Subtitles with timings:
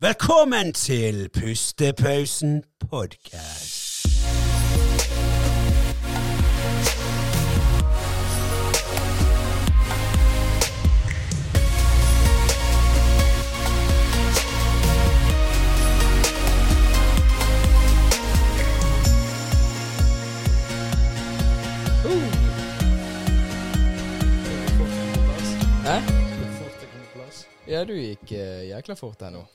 [0.00, 4.06] Velkommen til Pustepausen podkast.
[25.84, 26.00] Hæ?
[27.68, 29.46] Ja, du gikk eh, jækla fort her nå.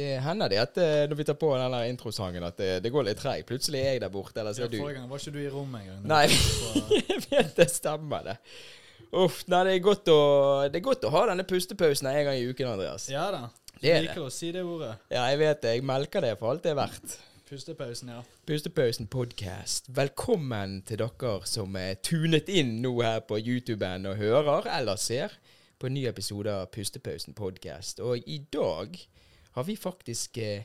[0.00, 2.92] Det hender det at eh, når vi tar på den der introsangen, at det, det
[2.94, 3.48] går litt treigt.
[3.50, 5.48] Plutselig er jeg der borte, eller så er du forrige gang var ikke du i
[5.52, 6.04] rommet engang.
[6.08, 6.26] Nei,
[7.10, 8.36] jeg vet det stemmer, det.
[9.10, 10.20] Uff, nei, det er, godt å,
[10.70, 13.10] det er godt å ha denne pustepausen en gang i uken, Andreas.
[13.12, 13.48] ja da.
[13.80, 14.92] Du Det er liker å si det ordet.
[15.08, 15.70] Ja, jeg vet det.
[15.78, 17.14] Jeg melker det for alt det er verdt.
[17.48, 18.20] Pustepausen, ja.
[18.46, 19.88] Pustepausen podcast.
[19.96, 25.34] Velkommen til dere som er tunet inn nå her på YouTuben og hører eller ser
[25.80, 28.04] på en ny episode av Pustepausen podcast.
[28.04, 28.94] Og i dag
[29.56, 30.62] har vi faktisk eh,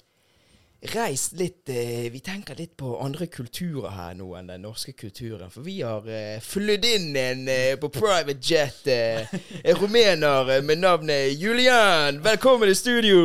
[0.93, 5.49] reist litt eh, Vi tenker litt på andre kulturer her nå enn den norske kulturen.
[5.49, 10.61] For vi har eh, flydd inn en eh, på private jet eh, en rumener eh,
[10.67, 12.21] med navnet Julian.
[12.25, 13.17] Velkommen i studio!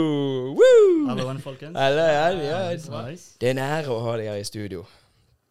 [0.56, 0.86] Woo!
[1.10, 1.76] Halloen, folkens.
[1.76, 2.62] Hello, ja, ja,
[3.10, 3.34] Nice.
[3.40, 4.86] det er en ære å ha deg her i studio.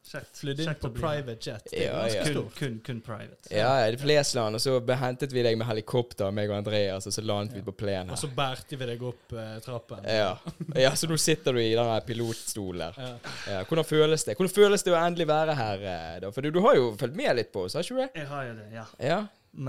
[0.10, 0.40] Kjekt.
[0.42, 1.68] Flydd inn på private jet.
[1.70, 2.24] Det er Ja, ganske ja.
[2.24, 2.56] Kun, stort.
[2.58, 3.52] kun, kun private.
[3.54, 7.14] Ja, ja, det Flesland, og så hentet vi deg med helikopter, meg og Andreas, og
[7.14, 10.02] så landet vi på plenen Og så bærte vi deg opp uh, trappen.
[10.10, 10.32] Ja.
[10.74, 12.98] ja, så nå sitter du i den pilotstolen der.
[13.06, 13.34] Ja.
[13.54, 16.32] Ja, hvordan føles det Hvordan føles det å endelig være her, eh, da?
[16.34, 18.10] For du, du har jo fulgt med litt på oss, har ikke du det?
[18.24, 18.86] Jeg har jo det, ja.
[19.12, 19.20] Ja.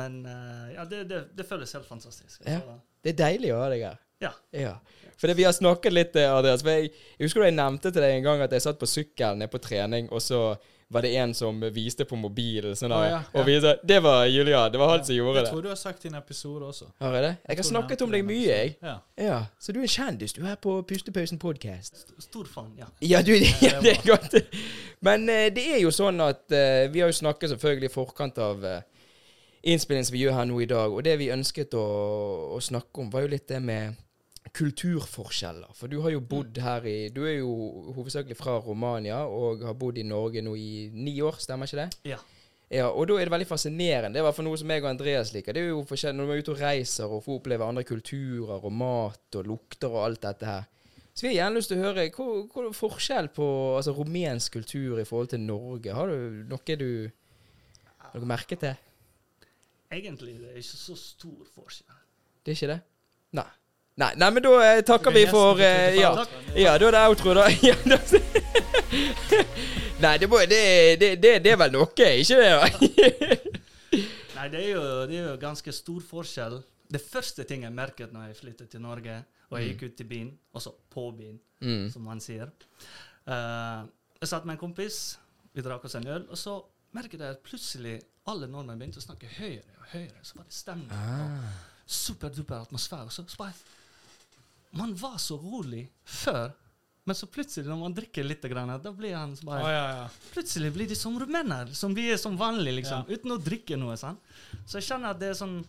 [0.00, 2.40] Men uh, ja, det, det, det føles helt fantastisk.
[2.48, 2.62] Ja.
[3.04, 4.00] Det er deilig å ha deg her.
[4.20, 4.32] Ja.
[4.56, 4.74] ja.
[5.20, 6.64] For det, vi har snakket litt, eh, Andreas.
[6.64, 9.52] Jeg, jeg husker jeg nevnte til deg en gang at jeg satt på sykkel nede
[9.52, 10.54] på trening, og så
[10.92, 12.72] var det en som viste på mobilen.
[12.76, 13.44] Sånn Å, ja, ja, Og ja.
[13.46, 14.72] vi sa Det var Julian.
[14.72, 15.44] Det var han som gjorde det.
[15.44, 16.88] Jeg tror du har sagt i en episode også.
[16.98, 17.30] Har jeg det?
[17.46, 18.72] Jeg har snakket om deg det mye, jeg.
[18.82, 18.96] Ja.
[19.20, 22.02] Ja, Så du er kjendis, du er på Pustepausen podcast.
[22.18, 22.90] Stor fan, ja.
[23.06, 24.34] Ja, du, det ja, det er godt.
[25.00, 28.42] Men uh, det er jo sånn at uh, vi har jo snakket selvfølgelig i forkant
[28.42, 28.80] av uh,
[29.62, 31.86] innspillingen som vi gjør her nå i dag, og det vi ønsket å,
[32.56, 33.94] å snakke om, var jo litt det med
[34.56, 35.70] kulturforskjeller.
[35.76, 37.50] For du har jo bodd her i Du er jo
[37.94, 42.14] hovedsakelig fra Romania og har bodd i Norge nå i ni år, stemmer ikke det?
[42.14, 42.18] Ja.
[42.70, 44.14] Ja, og da er det veldig fascinerende.
[44.14, 45.54] Det er i hvert fall noe som jeg og Andreas liker.
[45.56, 48.66] Det er jo forskjell når man er ute og reiser og får oppleve andre kulturer
[48.68, 50.68] og mat og lukter og alt dette her.
[51.10, 54.54] Så vi har gjerne lyst til å høre hva, hva er forskjell på altså, rumensk
[54.54, 55.96] kultur i forhold til Norge.
[55.98, 56.92] Har du noe du
[58.06, 58.78] har noe merke til?
[59.90, 61.98] Egentlig det er ikke så stor forskjell.
[62.46, 62.78] Det er ikke det?
[63.40, 63.48] Nei.
[64.00, 66.12] Nei, nei men da eh, takker vi for eh, ja.
[66.56, 67.48] Ja, da er det outro, da.
[67.68, 67.98] Ja, da.
[70.00, 70.60] nei, det, må, det,
[71.00, 72.50] det, det, det er vel noe, ikke det?
[72.56, 72.68] da?
[74.40, 76.62] Nei, det er, jo, det er jo ganske stor forskjell.
[76.90, 79.18] Det første ting jeg merket når jeg flyttet til Norge,
[79.50, 81.88] og jeg gikk ut i byen, altså på byen, mm.
[81.92, 82.46] som man sier
[83.26, 83.82] uh,
[84.16, 85.18] Jeg satt med en kompis,
[85.52, 86.56] vi drakk oss en øl, og så
[86.96, 87.98] merket jeg plutselig
[88.30, 90.24] alle nordmenn begynte å snakke høyere og høyere.
[90.24, 90.88] Så var det stemning.
[90.94, 91.60] og Ah.
[91.90, 93.10] superduper atmosfære.
[93.10, 93.52] Så, så bare
[94.76, 96.52] Man var så rolig før,
[97.08, 100.04] men så plutselig, når man drikker litt, grann, da blir han så bare ja, ja.
[100.30, 103.96] Plutselig blir de som rumenere, som vi er som vanlig, liksom, uten å drikke noe.
[103.98, 104.20] sant?
[104.62, 105.60] Så jeg kjenner at det er sånn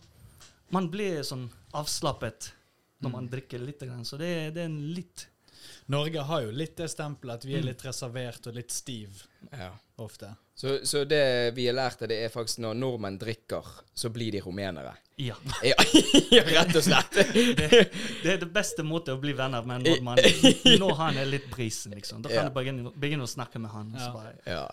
[0.72, 2.52] Man blir sånn avslappet
[3.02, 3.82] når man drikker litt.
[3.82, 4.04] Grann.
[4.08, 5.26] Så det det er en litt
[5.92, 9.22] Norge har jo litt det stempelet at vi er litt reservert og litt stiv
[9.52, 9.70] Ja.
[10.00, 10.30] ofte.
[10.54, 13.66] Så, så det vi har lært, det er faktisk når nordmenn drikker,
[13.96, 14.92] så blir de rumenere.
[15.18, 15.34] Ja.
[16.32, 17.12] Ja, rett og slett.
[17.58, 17.68] Det,
[18.22, 20.20] det er det beste måte å bli venner med en nordmann.
[20.82, 22.22] Når han er litt brisen, liksom.
[22.24, 22.48] Da kan Ja.
[22.48, 23.92] du begynne, begynne å snakke med han.
[23.98, 24.08] Ja.
[24.14, 24.64] bare Ja.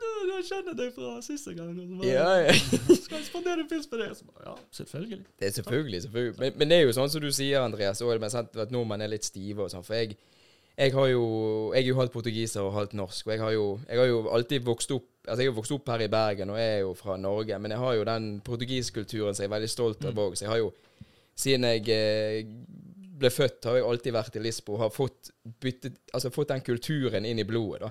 [0.00, 2.52] du, 'Jeg kjenner deg fra siste gang.' Bare, Ja, ja.
[2.52, 5.20] 'Skal jeg spandere en pils på det?' Bare, ja, selvfølgelig.
[5.38, 6.38] Det er selvfølgelig, selvfølgelig.
[6.40, 9.24] Men, men det er jo sånn som du sier, Andreas, også, at nordmenn er litt
[9.24, 9.84] stive og sånn.
[9.84, 10.16] For jeg,
[10.74, 11.24] jeg har jo
[11.74, 14.22] Jeg er jo halvt portugiser og halvt norsk, og jeg har jo, jeg har jo
[14.28, 17.14] alltid vokst opp Altså, jeg har vokst opp her i Bergen, og er jo fra
[17.16, 20.34] Norge, men jeg har jo den portugiskulturen som jeg er veldig stolt av òg.
[20.36, 20.72] Så jeg har jo
[21.34, 22.44] Siden jeg eh,
[23.18, 26.62] ble født, har jeg alltid vært i Lisboa og har fått, byttet, altså fått den
[26.66, 27.88] kulturen inn i blodet.
[27.88, 27.90] da.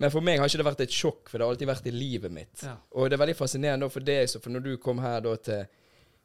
[0.00, 1.92] Men for meg har ikke det vært et sjokk, for det har alltid vært i
[1.92, 2.62] livet mitt.
[2.64, 2.72] Ja.
[2.96, 5.66] Og det er veldig fascinerende for deg, så for når du kom her da til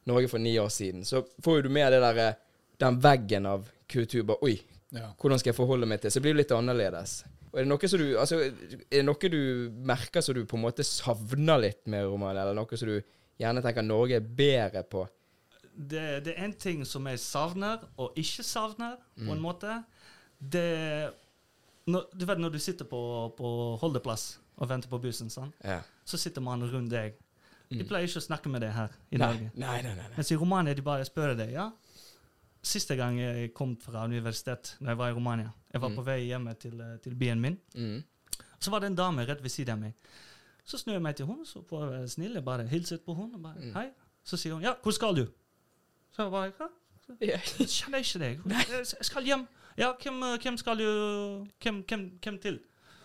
[0.08, 2.40] Norge for ni år siden, så får jo du med det der, eh,
[2.80, 4.22] den veggen av kultur.
[4.30, 4.56] Bare, Oi,
[4.94, 5.08] Ja.
[5.18, 6.10] hvordan skal jeg forholde meg til?
[6.10, 7.24] Så det blir det litt annerledes.
[7.52, 10.56] Og er det noe som du, altså, er det noe du merker som du på
[10.58, 13.00] en måte savner litt med romanen, eller noe som du
[13.40, 15.06] gjerne tenker Norge er bedre på?
[15.76, 19.82] Det, det er en ting som jeg savner, og ikke savner, på en måte.
[20.40, 21.10] Det
[21.86, 23.00] når, Du vet når du sitter på,
[23.38, 23.50] på
[23.82, 25.28] holdeplass og venter på bussen?
[25.64, 25.80] Ja.
[26.06, 27.14] så sitter man rundt deg.
[27.68, 27.88] De Mm.
[27.88, 29.50] pleier ikke å snakke med deg her i Nei, Norge.
[29.58, 30.12] nei, nei, nei, nei.
[30.16, 31.64] Mens i Romania de bare spør deg ja,
[32.66, 35.50] siste gang jeg kom fra universitet, da jeg var i Romania.
[35.72, 35.96] Jeg var Mm.
[35.96, 37.58] på vei hjemme til, eh, til byen min.
[37.74, 38.02] Mm.
[38.60, 39.94] Så var det en dame rett ved siden av meg.
[40.64, 43.34] Så snur jeg meg til henne, så på være snill, jeg bare hilset på henne.
[43.34, 43.72] og Bare, Mm.
[43.74, 43.88] Hei.
[44.24, 45.26] Så sier hun ja, hvor skal du?
[46.16, 46.68] Så jeg bare hva?
[47.20, 47.38] Ja.
[47.58, 48.40] Jeg kjenner ikke deg.
[48.98, 49.46] Jeg skal hjem.
[49.78, 52.58] Ja, hvem, eh, hvem skal du Hvem, hvem, hvem til?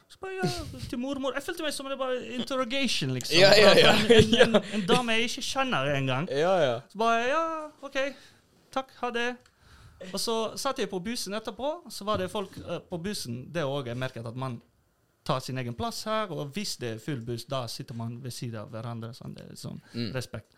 [0.09, 1.33] Så bare, ja, til mormor.
[1.35, 3.37] Jeg følte meg som det var interrogation, liksom.
[3.37, 6.27] Ja, ja, ja, En, en, en, en dame jeg ikke kjenner engang.
[6.31, 6.79] ja, ja.
[6.89, 7.97] Så bare ja, OK.
[8.71, 9.37] Takk, ha det.
[10.09, 13.43] Og så satt jeg på bussen etterpå, så var det folk uh, på bussen.
[13.53, 14.59] Det òg jeg merket at man
[15.27, 18.33] tar sin egen plass her, og hvis det er full buss, da sitter man ved
[18.33, 19.11] siden av hverandre.
[19.13, 20.11] Sånn, det er sånn Mm.
[20.15, 20.55] respekt.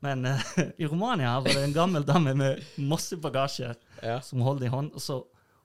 [0.00, 0.40] Men uh,
[0.82, 4.20] i Romania var det en gammel dame med masse bagasje ja.
[4.24, 5.20] som holdt i hånd, og så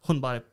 [0.08, 0.44] hun bare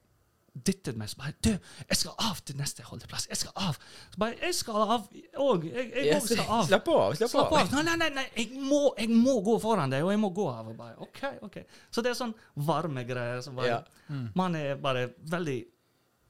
[0.55, 1.51] dyttet meg så bare 'Du,
[1.89, 3.27] jeg skal av til neste holdeplass.
[3.29, 3.79] Jeg skal av.'
[4.13, 5.65] Så bare 'Jeg skal av òg.
[5.65, 7.15] Jeg, jeg også skal av.' Slapp av.
[7.17, 7.73] Slapp, Slapp av.
[7.73, 8.27] Nei, nei, nei, nei.
[8.37, 10.69] Jeg, må, jeg må gå foran deg, og jeg må gå av.
[10.69, 11.59] Og bare, ok, ok.
[11.91, 13.41] Så det er sånn varme greier.
[13.41, 13.83] Som bare, Ja.
[14.35, 15.65] Man er bare veldig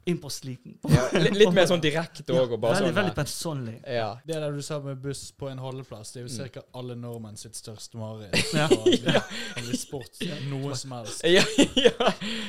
[0.04, 0.78] innpå sliten.
[0.90, 2.52] Ja, litt, litt mer sånn direkte òg.
[2.56, 3.74] og bare veldig, sånn, veldig personlig.
[3.86, 4.08] ja.
[4.26, 6.62] Det der du sa med buss på en holdeplass, det er jo ca.
[6.80, 8.34] alle nordmenn sitt største mareritt.
[8.58, 8.66] Ja.
[8.72, 10.18] Og Det kan bli sport
[10.50, 11.22] noe som helst.
[11.28, 11.44] Ja,
[11.78, 12.08] ja.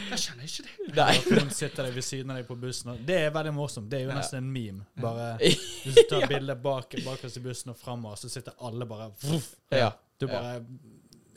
[0.10, 0.96] Jeg skjønner ikke det.
[0.98, 1.18] Nei.
[1.30, 2.92] Noen sitter deg ved siden av deg på bussen.
[2.96, 3.90] Og det er veldig morsomt.
[3.92, 4.18] Det er jo Ja.
[4.22, 4.88] nesten en meme.
[5.04, 5.30] Bare
[5.84, 9.54] Hvis du tar bilde bak, bakerst i bussen og framover, så sitter alle bare vuff.
[9.74, 9.92] Ja.
[10.20, 10.58] Du bare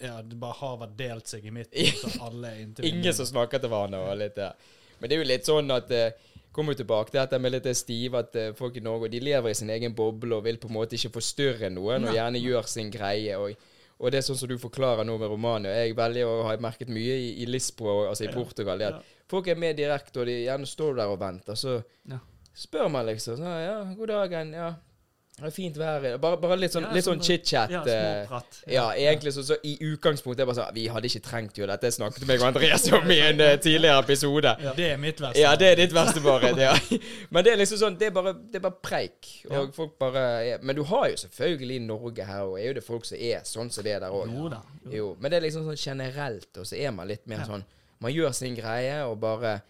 [0.00, 3.62] Ja, det bare har delt seg i midten, så alle er inntil Ingen som snakker
[3.62, 4.02] til hverandre.
[4.10, 4.50] Og litt, ja.
[5.00, 6.08] Men det er jo litt sånn at eh,
[6.56, 9.52] Kommer jo tilbake til dette med litt stiv, at eh, folk i Norge de lever
[9.52, 12.70] i sin egen boble og vil på en måte ikke forstyrre noen, og gjerne gjør
[12.72, 13.36] sin greie.
[13.36, 13.52] og
[13.96, 15.72] og det er sånn som du forklarer nå med Romania.
[15.72, 18.80] Jeg velger å ha merket mye i, i Lisboa, altså i Portugal.
[18.80, 21.56] Det at Folk er med direkte, og de gjerne står der og venter.
[21.58, 21.80] Så
[22.54, 23.40] spør man liksom.
[23.40, 24.74] Så, ja, 'God dagen.' Ja,
[25.36, 26.04] det er fint vær.
[26.18, 27.70] Bare, bare litt sånn, Ja, sånn sånn- chit-chat.
[27.70, 28.62] Ja, eh, småprat.
[28.72, 31.90] ja, egentlig så, så i utgangspunktet er bare sånn Vi hadde ikke trengt jo dette,
[31.92, 34.54] snakket meg og Andreas om i en eh, tidligere episode.
[34.64, 34.72] Ja.
[34.72, 35.38] Det er mitt verste.
[35.42, 36.56] Ja, det er ditt verste Marit.
[36.56, 36.72] Ja.
[37.30, 39.28] Men det er liksom sånn Det er bare, det er bare preik.
[39.50, 39.66] Og Ja.
[39.76, 40.22] folk bare
[40.54, 43.40] er, Men du har jo selvfølgelig Norge her, og er jo det folk som er
[43.44, 44.32] sånn som det er der òg.
[44.32, 44.62] Jo da.
[44.90, 45.16] Jo.
[45.20, 47.44] Men det er liksom sånn generelt, og så er man litt mer Ja.
[47.44, 47.64] sånn
[48.00, 49.60] Man gjør sin greie, og bare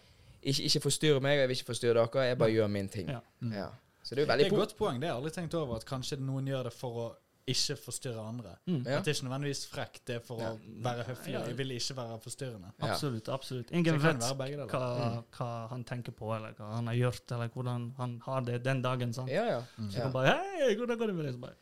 [0.45, 2.25] Ikke, ikke forstyrr meg, og jeg vil ikke forstyrre dere.
[2.29, 3.07] Jeg bare gjør min ting.
[3.09, 3.19] Ja.
[3.51, 3.67] Ja.
[4.07, 5.01] Så det er jo Det er et godt poeng.
[5.01, 5.81] Det har jeg aldri tenkt over.
[5.81, 7.07] At kanskje noen gjør det for å
[7.47, 8.53] ikke forstyrre andre.
[8.67, 8.81] Mm.
[8.83, 8.97] Ja.
[8.97, 10.49] At det er ikke nødvendigvis frekt, det er for Ja.
[10.51, 11.33] å være høflig.
[11.33, 11.43] Ja.
[11.47, 12.71] Jeg vil ikke være forstyrrende.
[12.81, 13.29] Absolutt.
[13.29, 13.71] absolutt.
[13.71, 14.67] Ingen vet begge deler.
[14.67, 18.63] hva, hva han tenker på, eller hva han har gjort, eller hvordan han har det
[18.63, 19.13] den dagen.
[19.13, 19.31] sant?
[19.31, 19.61] Ja, ja.
[19.77, 20.03] Så ja.
[20.03, 21.55] kan bare 'Hei, hvordan går det med deg?' Så bare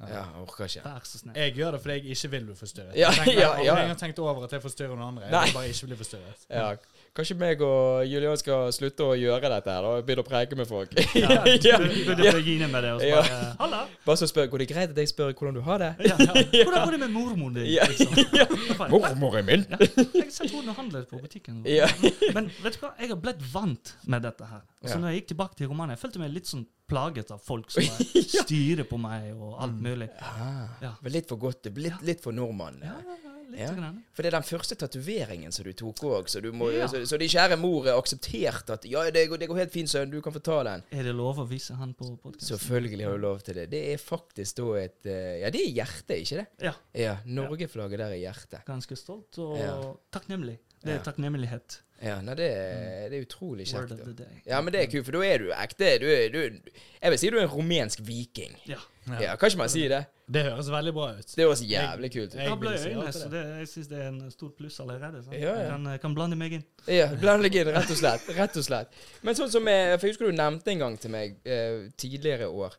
[0.00, 0.82] ja jeg orker ikke.
[0.84, 1.36] Vær så snill.
[1.36, 2.94] Jeg gjør det fordi jeg ikke vil bli forstyrret.
[2.96, 3.94] Ja, jeg tenker, ja, jeg har ja.
[3.94, 5.24] tenkt over at jeg forstyrrer noen andre.
[5.28, 6.46] Jeg vil bare ikke bli forstyrret.
[6.50, 6.76] Ja,
[7.10, 10.68] Kanskje meg og Julian skal slutte å gjøre dette her og begynne å preike med
[10.70, 10.92] folk.
[11.18, 11.78] Ja, ja.
[11.80, 15.32] Med det og så bare 'Halla!' Bare så spør, Går det greit at jeg spør
[15.34, 15.90] hvordan du har det?
[16.06, 16.32] Ja, ja.
[16.64, 17.66] Hvordan går det med mormoren din?
[17.74, 17.84] Ja.
[17.90, 18.14] Liksom?
[18.40, 18.46] Ja.
[18.88, 19.66] Mormoren min!
[19.70, 21.62] Ja, jeg har sett henne handle på butikken.
[21.66, 21.88] Ja.
[22.34, 24.62] Men vet du hva, jeg har blitt vant med dette her.
[24.82, 25.00] Altså, Ja.
[25.02, 27.82] når jeg gikk tilbake til Romania, jeg følte meg litt sånn plaget av folk som
[27.84, 30.08] styrer på meg og alt mulig.
[30.20, 30.92] Ja, Ja.
[31.04, 31.62] litt for godt.
[31.62, 32.78] det blir Litt, litt for nordmann.
[32.82, 33.72] Ja, ja, ja, litt Ja.
[33.74, 34.02] grann.
[34.14, 36.86] For det er den første tatoveringen som du tok òg, så, du Ja.
[36.86, 39.88] så, så de kjære mor aksepterte akseptert at Ja, det går, det går helt fint,
[39.90, 40.82] sønn, du kan få ta den.
[40.92, 42.56] Er det lov å vise han på podkasten?
[42.58, 43.70] Selvfølgelig har du lov til det.
[43.70, 46.46] Det er faktisk da et eh, Ja, det er hjertet, ikke det?
[46.62, 46.72] Ja.
[46.94, 47.16] Ja.
[47.26, 48.64] Norgeflagget der er hjertet.
[48.66, 49.94] Ganske stolt og Ja.
[50.12, 50.58] takknemlig.
[50.82, 51.02] Det er Ja.
[51.12, 51.80] takknemlighet.
[52.02, 54.20] Ja, nei, det er, det er utrolig kjekt.
[54.46, 55.98] Ja, men det er kult, for da er du ekte.
[56.00, 56.60] Du du,
[57.02, 58.56] jeg vil si du er en romensk viking.
[58.66, 58.78] Ja.
[59.20, 60.06] Ja, Kan ikke man si det?
[60.30, 61.32] Det høres veldig bra ut.
[61.36, 62.34] Det høres jævlig kult ut.
[62.38, 65.22] Jeg Jeg jeg, øyne, det så det, jeg syns det er en stor pluss allerede.
[65.24, 65.34] sant?
[65.34, 65.54] Ja, ja.
[65.64, 66.64] Jeg kan, kan blande meg inn.
[66.86, 68.28] Ja, blande deg inn, rett og slett.
[68.36, 68.94] Rett og slett.
[69.26, 72.46] Men sånn som jeg, for jeg husker du nevnte en gang til meg eh, tidligere
[72.46, 72.76] i år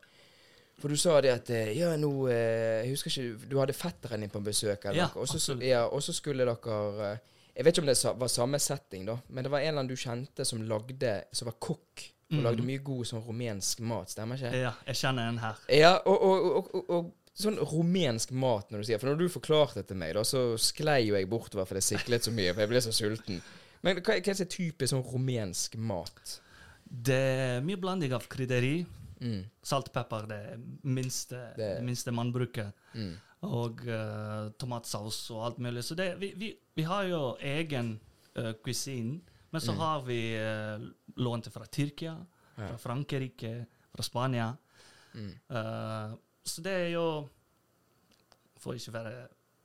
[0.80, 4.24] For du sa det at eh, Ja, nå eh, Jeg husker ikke Du hadde fetteren
[4.24, 5.62] din på besøk, eller Ja, noe, og absolutt.
[5.68, 7.18] ja, og så skulle dere eh,
[7.54, 9.92] Jeg vet ikke om det var samme setting, da, men det var en eller annen
[9.92, 12.08] du kjente som lagde Som var kokk.
[12.32, 12.44] Og Mhm.
[12.46, 14.56] lagde mye god sånn rumensk mat, stemmer ikke?
[14.56, 15.58] Ja, jeg kjenner en her.
[15.68, 19.28] Ja, og, og, og, og, og sånn rumensk mat, når du sier For når du
[19.32, 22.52] forklarte det til meg, da, så sklei jo jeg bortover for det siklet så mye,
[22.52, 23.42] for jeg ble så sulten.
[23.82, 26.40] Men hva, hva er det typisk sånn rumensk mat?
[26.84, 28.84] Det er mye blanding av krydderi.
[29.22, 32.72] Mm, Salt, pepper, det minste, Det- det minste man bruker.
[32.94, 35.82] mm, Og uh, tomatsaus og alt mulig.
[35.82, 37.98] Så det, vi, vi, vi har jo egen
[38.36, 39.20] uh, cuisine,
[39.50, 39.78] men så Mm.
[39.78, 40.78] har vi uh,
[41.16, 42.16] lånte fra Tyrkia,
[42.58, 42.68] Ja.
[42.68, 44.56] fra Frankrike, fra Spania.
[45.14, 45.32] mm.
[45.50, 47.06] Eh, så det er jo
[48.62, 49.14] Får ikke være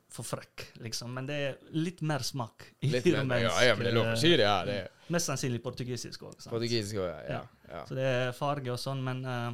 [0.10, 3.86] for frekk, liksom, men det er litt mer smak i Litt mer, ja, ja, men
[3.86, 4.46] det er lov å si det.
[4.46, 6.40] Ja, det er eh, Mest sannsynlig portugisisk òg.
[6.50, 7.42] portugisisk òg, ja.
[7.70, 7.82] ja.
[7.86, 9.52] Så det er farge og sånn, men uh,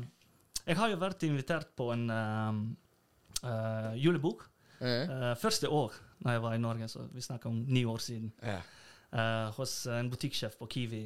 [0.64, 2.62] jeg har jo vært invitert på en uh,
[3.44, 4.48] uh, julebok.
[4.84, 8.32] Eh, første år når jeg var i Norge, så vi snakker om ni år siden.
[8.44, 8.60] Ja.
[9.56, 11.04] Hos en butikksjef på Kiwi,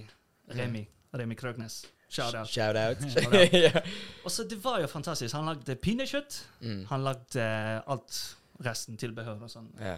[0.55, 0.81] Remi.
[1.17, 1.81] Remi Krøgnes.
[2.09, 2.47] Shout out.
[2.47, 2.97] Shout out.
[3.13, 3.53] Shout out.
[3.53, 3.81] ja.
[4.23, 5.35] Og så Det var jo fantastisk.
[5.35, 6.41] Han lagde pinnekjøtt.
[6.61, 6.85] Mm.
[6.91, 7.47] Han lagde
[7.87, 8.21] alt
[8.65, 9.73] resten, tilbehør og sånn.
[9.81, 9.97] ja.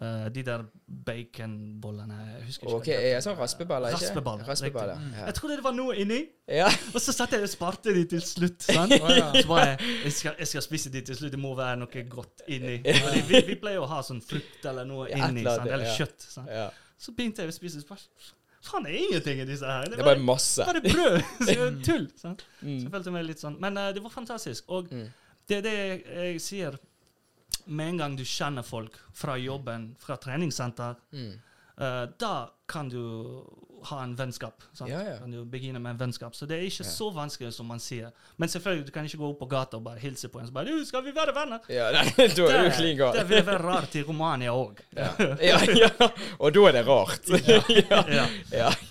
[0.00, 0.62] Uh, de der
[1.04, 2.76] baconbollene Jeg husker ikke.
[2.78, 4.06] Okay, hva de sånn raspeballer, ikke?
[4.06, 5.02] Raspeballer, Raspeballer.
[5.18, 5.26] Ja.
[5.28, 6.70] Jeg trodde det var noe inni, ja.
[6.94, 8.64] og så satt jeg og sparte de til slutt.
[8.70, 8.94] sant?
[8.96, 9.26] Ja.
[9.36, 11.34] Så bare jeg skal, jeg skal spise de til slutt.
[11.36, 12.78] Det må være noe godt inni.
[12.88, 15.44] Fordi vi, vi pleier å ha sånn frukt eller noe inni.
[15.44, 15.68] Sant?
[15.68, 16.24] Eller kjøtt.
[16.38, 16.48] Sant?
[16.96, 17.84] Så begynte jeg å spise.
[17.84, 18.00] bare,
[18.62, 19.84] Faen, det er ingenting i disse her.
[19.90, 20.62] Det er bare masse.
[20.64, 21.16] bare brød.
[21.48, 22.04] Så er tull.
[22.16, 22.44] Sant?
[22.60, 22.78] Så Mm.
[22.84, 23.56] jeg følte meg litt sånn.
[23.60, 24.64] Men uh, det var fantastisk.
[24.68, 25.08] Og Mm.
[25.48, 26.78] det er det jeg, jeg sier
[27.66, 31.32] med en gang du kjenner folk fra jobben, fra treningssenter, Mm.
[31.80, 33.42] Eh, da kan du
[33.84, 34.62] ha en vennskap.
[34.86, 35.16] Ja, ja.
[35.18, 36.34] Kan du begynne med en vennskap.
[36.38, 36.90] Så det er ikke Ja.
[36.90, 38.12] så vanskelig som man sier.
[38.38, 40.52] Men selvfølgelig, du kan ikke gå opp på gata og bare hilse på en og
[40.54, 42.04] bare du, 'Skal vi være venner?' Ja, nei,
[42.36, 43.12] da er du klin gal.
[43.12, 44.78] det vil være rart i Romania òg.
[45.42, 45.58] Ja.
[46.38, 47.26] Og da er det rart.
[48.52, 48.70] ja.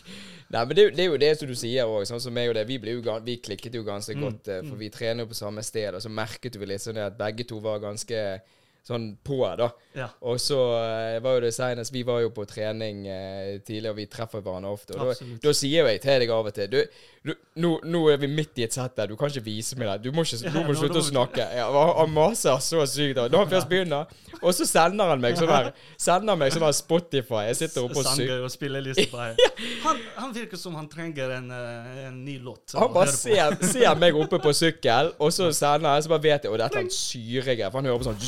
[0.52, 2.04] Nei, men det, det er jo det som du sier òg.
[2.10, 2.66] Sånn som meg og det.
[2.68, 4.22] Vi, jo, vi klikket jo ganske Mm.
[4.26, 5.96] godt, eh, for vi trener jo på samme sted.
[5.96, 8.42] Og så merket vi litt sånn at begge to var ganske
[8.88, 9.68] sånn på, da.
[9.94, 10.08] ja.
[10.26, 14.00] Og så eh, var jo det senest Vi var jo på trening eh, tidligere, og
[14.00, 14.96] vi treffer hverandre ofte.
[14.98, 16.80] Og da, da sier jo jeg til deg av og til du,
[17.28, 19.92] du, nå, nå er vi midt i et sett der, du kan ikke vise meg
[19.92, 20.08] det.
[20.08, 21.46] Du må ikke, Ja, du må nå- slutte å snakke.
[21.60, 21.68] Ja,
[22.00, 23.20] han maser så sykt.
[23.20, 23.28] da.
[23.30, 25.70] Når han først begynner, og så sender han meg sånn her
[26.02, 27.44] Sender meg sånn her Spotify.
[27.52, 28.42] Jeg sitter oppe og synger.
[28.48, 29.22] Og spilleliste på.
[29.86, 32.74] Han, han virker som han trenger en, eh, en ny låt.
[32.78, 36.46] Han bare ser, ser meg oppe på sykkel, og så sender han, så bare vet
[36.48, 38.20] jeg Og dette er en syrige for han hører på sånn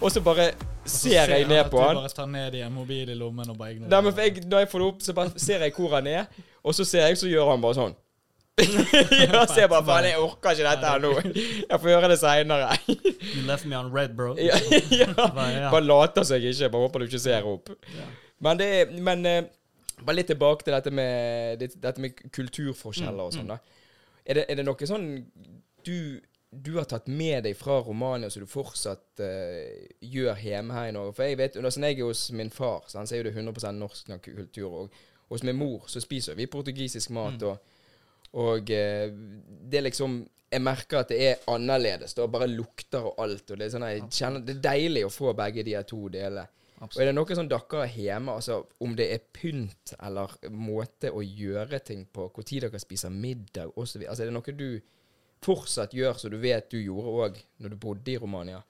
[0.00, 0.50] Og så bare
[0.84, 1.94] ser jeg ned på han.
[1.96, 4.20] du bare tar ned i en mobil i lommen og bare ignorerer Nei, men for
[4.26, 6.26] jeg, når jeg får det opp, så bare ser jeg hvor han er,
[6.62, 7.94] og så ser jeg, så gjør han bare sånn.
[8.60, 11.10] ja, så jeg bare faen, jeg orker ikke dette her nå.
[11.68, 12.68] Jeg får gjøre det seinere.
[12.88, 14.30] You left me on red, bro.
[14.40, 14.56] ja,
[14.96, 15.10] ja.
[15.16, 16.70] Bare, later seg ikke.
[16.72, 17.68] Bare håper du ikke ser opp.
[18.40, 19.42] Men det er Men eh,
[20.04, 23.52] bare litt tilbake til dette med, dette med kulturforskjeller og Mm, sånn.
[23.52, 23.58] da.
[24.26, 25.06] Er det, er det noe sånn
[25.86, 26.20] du,
[26.62, 30.94] du har tatt med deg fra Romania som du fortsatt uh, gjør hjemme her i
[30.96, 31.16] Norge?
[31.16, 33.72] For jeg vet, Når jeg er hos min far, så han sier jo det 100
[33.78, 34.80] norsk kultur.
[34.82, 35.00] Og
[35.32, 37.40] hos min mor så spiser vi portugisisk mat.
[37.40, 37.48] Mm.
[37.48, 37.72] og
[38.36, 39.12] og uh,
[39.70, 40.18] det er liksom
[40.52, 42.14] Jeg merker at det er annerledes.
[42.14, 43.50] Det bare lukter og alt.
[43.50, 46.46] Og det, er sånn, jeg kjenner, det er deilig å få begge de to delene.
[46.76, 51.08] Og er det noe sånn dere har hjemme, altså om det er pynt eller måte
[51.08, 54.04] å gjøre ting på, når dere spiser middag osv.
[54.04, 54.68] Altså, er det noe du
[55.46, 58.62] fortsatt gjør som du vet du gjorde òg når du bodde i Romania?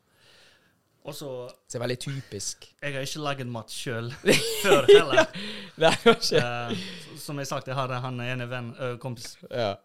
[1.07, 1.29] Og så
[1.69, 2.65] Så det er veldig typisk.
[2.83, 4.09] Jeg har ikke laget mat sjøl
[4.65, 5.29] før heller.
[5.83, 6.41] Nei, kanskje.
[6.43, 6.87] Eh,
[7.23, 9.77] som jeg sagt, jeg har han ene venn, ø, kompis, Ja.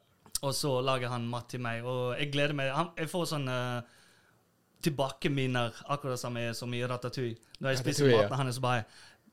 [0.41, 1.86] og så lager han mat til meg.
[1.86, 2.71] Og jeg gleder meg.
[2.74, 3.81] Han, jeg får sånn uh,
[4.81, 7.38] tilbakeminner, akkurat som, jeg, som i Ratatouille.
[7.62, 8.29] Når jeg spiser Ratatouille, ja.
[8.33, 8.83] maten hans, bare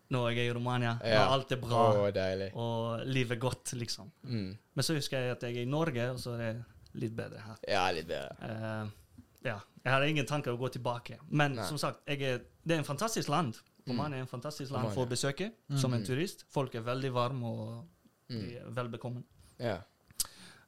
[0.08, 1.26] Nå er jeg i Romania, Ja.
[1.26, 1.80] og alt er bra,
[2.16, 2.46] deilig.
[2.56, 4.06] og livet er godt, liksom.
[4.24, 4.54] Mm.
[4.74, 6.64] Men så husker jeg at jeg er i Norge, og så er det
[7.00, 7.58] litt bedre her.
[7.68, 8.36] Ja, litt bedre.
[8.42, 9.58] Uh, ja.
[9.84, 11.18] Jeg har ingen tanker å gå tilbake.
[11.30, 11.64] Men Nei.
[11.68, 13.56] som sagt, jeg er, det er en fantastisk land.
[13.88, 15.78] Romania er en fantastisk land for å besøke Mm.
[15.80, 16.44] som en turist.
[16.52, 17.86] Folk er veldig varme og
[18.28, 18.40] Mm.
[18.42, 19.22] de er velbekomme.
[19.58, 19.78] Ja.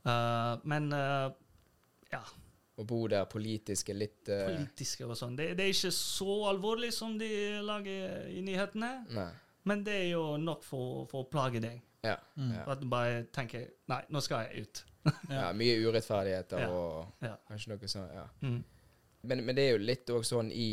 [0.07, 1.29] Uh, men uh,
[2.11, 2.23] ja,
[2.81, 4.47] Å bo der politisk er litt uh...
[4.49, 5.35] politiske og sånn.
[5.37, 7.29] Det, det er ikke så alvorlig som de
[7.61, 8.93] lager i nyhetene.
[9.13, 9.27] Nei.
[9.69, 11.83] Men det er jo nok for, for å plage deg.
[12.07, 12.15] Ja.
[12.41, 12.55] Mm.
[12.65, 14.81] At du bare tenker Nei, nå skal jeg ut.
[15.31, 15.53] Ja.
[15.57, 18.15] Mye urettferdigheter og kanskje noe sånt.
[18.15, 18.27] Ja.
[18.45, 18.61] Mm.
[19.23, 20.69] Men, men det er jo litt òg sånn i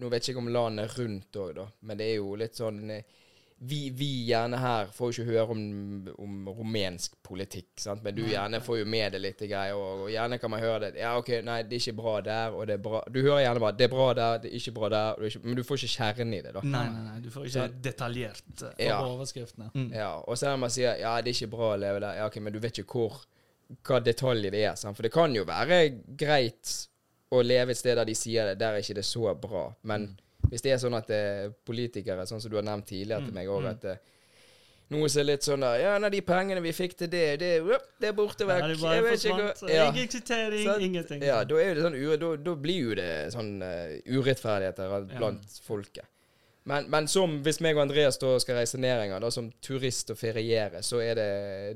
[0.00, 2.80] Nå vet jeg ikke om landet rundt òg, da, men det er jo litt sånn
[2.90, 3.04] eh,
[3.58, 5.60] vi, vi gjerne her får jo ikke høre om,
[6.20, 8.02] om rumensk politikk, sant?
[8.04, 9.72] men du gjerne får jo med det litt greier.
[9.80, 10.98] Og, og gjerne kan man høre det.
[11.00, 13.62] Ja, OK, nei, det er ikke bra der, og det er bra Du hører gjerne
[13.64, 15.62] bare det er bra der, det er ikke bra der, det er ikke, men du
[15.70, 16.64] får ikke kjernen i det, da.
[16.74, 18.44] Nei, nei, nei, du får ikke detaljert.
[18.74, 18.98] eh, Ja.
[19.06, 19.70] Overskriftene.
[19.72, 19.88] Mm.
[20.02, 22.28] Ja, og så når man sier ja, det er ikke bra å leve der, ja,
[22.28, 23.22] ok, men du vet ikke hvor
[23.86, 24.76] hva detaljer det er.
[24.78, 24.96] Sant?
[24.96, 25.80] For det kan jo være
[26.18, 26.74] greit
[27.34, 29.68] å leve et sted der de sier det, der er ikke det så bra.
[29.88, 30.12] Men
[30.50, 33.50] hvis det er sånn at er politikere, sånn som du har nevnt tidligere til meg
[33.50, 33.70] òg, mm.
[33.72, 33.96] at det,
[34.94, 37.48] noe som er litt sånn der Ja, nei, de pengene vi fikk til det, det,
[37.98, 38.76] det er borte Ja, vekk.
[38.84, 39.86] bare Jeg vet ikke hva ja.
[39.90, 41.24] Ingen kvittering, ingenting.
[41.26, 45.00] Ja, da, er det sånn, da, da blir jo det sånn uh, urettferdigheter Ja.
[45.16, 46.06] blant folket.
[46.66, 49.50] Men, men som hvis meg og Andreas da skal reise ned en gang, da, som
[49.62, 51.28] turist og feriere, så er det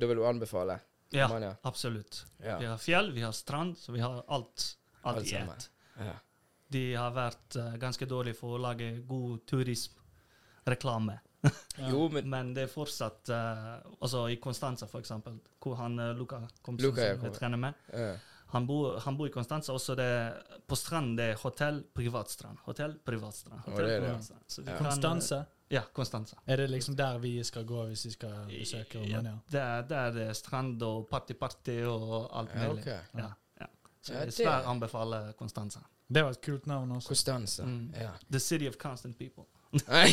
[0.02, 0.78] Da vil du anbefale?
[1.11, 2.26] Ja, absolutt.
[2.38, 2.59] Ja.
[2.59, 4.76] Vi har fjell, vi har strand, så vi har alt.
[5.02, 5.71] Alt, Alt i ett.
[5.99, 6.12] Ja.
[6.71, 11.19] De har vært uh, ganske dårlige for å lage god turismreklame.
[11.88, 16.11] Jo, men Men det er fortsatt uh, Altså i Konstanza, for eksempel, hvor han uh,
[16.12, 18.11] Luca, kompisen Luca, som jeg trener med, ja.
[18.50, 20.11] Han bor, han bor i Konstanza, også det,
[20.67, 22.59] på stranden det er hotell, privatstrand.
[22.67, 23.61] Hotell, privatstrand.
[23.62, 24.43] Hotell, privatstrand.
[24.50, 24.76] Så Ja.
[24.76, 25.38] kan, Konstanse.
[25.70, 26.36] Ja, Konstanza.
[26.46, 29.36] Er det liksom der vi skal gå hvis vi skal besøke Romania?
[29.52, 32.80] Det er, det er det strand og party-party og alt Ja, mulig.
[32.82, 32.86] ok.
[32.86, 33.28] Ja,
[33.60, 33.66] ja.
[34.02, 35.80] Så jeg det- svært anbefaler Konstanza.
[36.14, 37.08] Det var et kult navn også.
[37.08, 37.92] Konstanza, Mm.
[38.00, 38.10] Ja.
[38.32, 39.44] The city of constant people.
[39.88, 40.04] ja.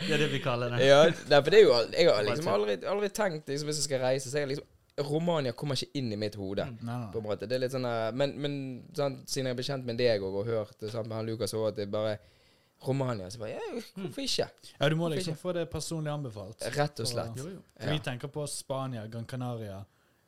[0.00, 0.86] Det er det vi kaller det.
[0.86, 3.84] ja, nei, for det er jo Jeg har liksom aldri, aldri tenkt liksom, Hvis jeg
[3.88, 4.66] skal reise, så er jeg liksom
[5.10, 6.62] Romania kommer ikke inn i mitt hode.
[6.70, 6.90] Mm.
[7.12, 7.48] På en måte.
[7.50, 8.52] Det er litt sånn eh, Men, men
[8.94, 11.54] sånn, siden jeg er bekjent med deg og, og hørt det samme med han Lukas
[11.54, 12.18] òg, at det bare
[12.86, 13.60] Romania, så bare ja,
[13.96, 14.48] Hvorfor ikke?
[14.80, 15.40] Ja, du må Hvorfor liksom ikke?
[15.42, 16.62] få det personlig anbefalt.
[16.76, 17.36] Rett og slett.
[17.36, 17.60] Jo, jo.
[17.80, 17.92] Ja.
[17.92, 19.84] Vi tenker på Spania, Gran Canaria,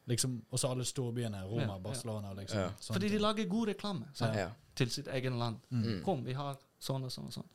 [0.06, 1.42] liksom og så alle storbyene.
[1.44, 1.78] Roma, Ja.
[1.78, 2.58] Barcelona, liksom.
[2.60, 2.68] Ja.
[2.80, 4.50] sånne Fordi de lager god reklame sånn, Ja.
[4.74, 5.56] til sitt egen land.
[5.72, 6.02] Mm.
[6.04, 7.48] Kom, vi har sånn og sånn og sånn.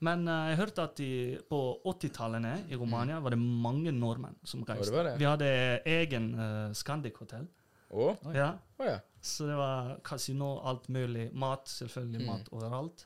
[0.00, 4.62] Men uh, jeg hørte at de, på 80-tallene i Romania var det mange nordmenn som
[4.64, 4.92] reiste.
[4.94, 5.18] Det det?
[5.18, 7.48] Vi hadde egen uh, Scandic-hotell.
[7.90, 8.14] Oh.
[8.34, 8.52] Ja.
[8.78, 9.00] Oh, ja.
[9.20, 11.32] Så det var kasino, alt mulig.
[11.34, 12.26] Mat, selvfølgelig Mm.
[12.26, 13.04] mat overalt.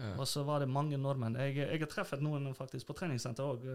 [0.00, 0.14] Ja.
[0.18, 1.36] Og så var det mange nordmenn.
[1.36, 3.66] Jeg, jeg har truffet noen faktisk på treningssenter òg.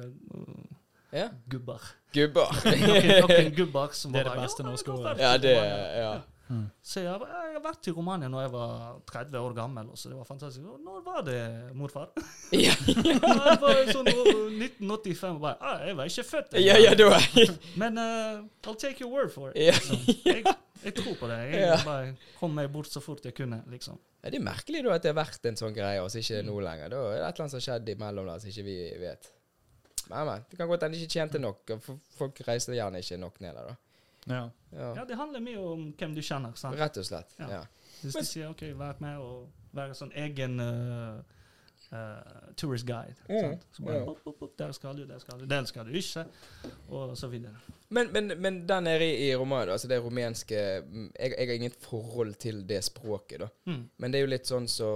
[1.13, 1.29] ja.
[1.48, 1.82] gubber.
[2.13, 2.50] Gubber.
[2.65, 5.20] Noen, noen gubber som Det er var det beste «Ja, norske ordet.
[5.22, 6.15] ja, det er, Ja.
[6.48, 6.67] Mm.
[6.86, 9.88] Så jeg, har- jeg har vært i Romania når jeg var 30 år gammel.
[9.98, 10.65] Så det var fantastisk.
[10.70, 11.39] Og Når var det,
[11.74, 12.12] morfar?
[12.53, 15.39] Ja, Ja, det var sånn år 1985.
[15.41, 17.17] Bare, ah, jeg var ikke født ja, ja, da
[17.82, 19.58] Men uh, I'll take your word for it.
[19.58, 19.74] Ja.
[19.74, 20.22] Liksom.
[20.25, 20.46] Jeg,
[20.86, 21.39] jeg tror på det.
[21.50, 21.79] Jeg Ja.
[21.84, 23.63] bare kom meg bort så fort jeg kunne.
[23.74, 23.98] liksom.
[24.25, 26.41] Ja, Det er merkelig da at det har vært en sånn greie, og så ikke
[26.48, 26.89] nå lenger.
[26.89, 29.27] Da er det et eller annet som har skjedd imellom der som ikke vi vet.
[30.10, 30.46] Men, men.
[30.50, 31.75] Det kan godt hende de ikke tjente nok.
[32.17, 33.75] Folk reiste gjerne ikke nok ned der, da.
[34.25, 34.41] Ja.
[34.74, 34.89] Ja.
[34.98, 36.55] Ja, Det handler mye om hvem du kjenner.
[36.58, 36.77] sant?
[36.79, 37.38] Rett og slett.
[37.38, 37.50] Ja.
[37.60, 37.62] Ja.
[38.01, 39.46] Hvis du de sier OK, vær med og
[39.77, 41.22] være sånn egen uh,
[41.92, 43.15] uh, tourist guide.
[43.30, 44.04] Mm, bare, ja.
[44.10, 46.25] opp, opp, opp, Der skal du, der skal du, der skal du ikke,
[46.89, 47.56] og så videre.
[47.89, 51.54] Men, men, men der nede i, i Romania, altså det rumenske mm, jeg, jeg har
[51.54, 53.48] inget forhold til det språket, da.
[53.65, 53.84] Mm.
[53.98, 54.88] Men det er jo litt sånn så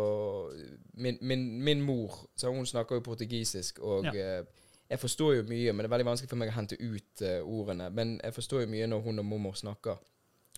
[1.00, 4.13] Min, min, min mor så hun snakker jo portugisisk, og Ja.
[4.15, 4.46] eh,
[4.89, 7.43] jeg forstår jo mye, men det er veldig vanskelig for meg å hente ut uh,
[7.46, 7.91] ordene.
[7.93, 10.00] Men jeg forstår jo mye når hun og mormor snakker.